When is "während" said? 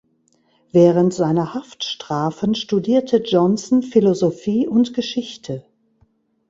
0.71-1.13